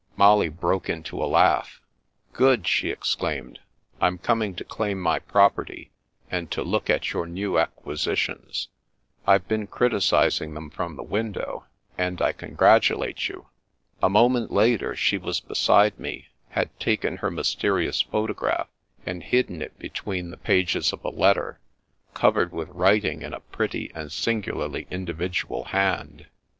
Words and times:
Molly 0.17 0.49
broke 0.49 0.89
into 0.89 1.23
a 1.23 1.29
laugh." 1.29 1.79
Good!" 2.33 2.65
she 2.67 2.91
ex 2.91 3.13
claimed." 3.13 3.59
I'm 4.01 4.17
coming 4.17 4.55
to 4.55 4.63
claim 4.63 4.99
my 4.99 5.19
property, 5.19 5.91
and 6.31 6.49
to 6.49 6.63
look 6.63 6.89
at 6.89 7.13
your 7.13 7.27
new 7.27 7.59
acquisitions. 7.59 8.69
I've 9.27 9.47
been 9.47 9.67
criticis 9.67 10.41
ing 10.41 10.55
them 10.55 10.71
from 10.71 10.95
the 10.95 11.03
window, 11.03 11.65
and 11.99 12.19
I 12.19 12.31
congratulate 12.31 13.17
jrou." 13.17 13.45
A 14.01 14.09
moment 14.09 14.49
later 14.49 14.95
she 14.95 15.19
was 15.19 15.39
beside 15.39 15.99
me, 15.99 16.29
had 16.49 16.79
taken 16.79 17.17
her 17.17 17.29
mysterious 17.29 18.01
photograph, 18.01 18.69
and 19.05 19.21
hidden 19.21 19.61
it 19.61 19.77
between 19.77 20.31
the 20.31 20.37
pages 20.37 20.91
of 20.93 21.05
a 21.05 21.09
letter, 21.09 21.59
covered 22.15 22.51
with 22.51 22.69
writing 22.69 23.21
in 23.21 23.35
a 23.35 23.39
pretty 23.39 23.91
and 23.93 24.11
singularly 24.11 24.87
individual 24.89 25.65
hand. 25.65 26.25